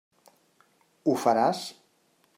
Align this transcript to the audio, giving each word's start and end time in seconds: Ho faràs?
Ho 1.11 1.15
faràs? 1.27 1.63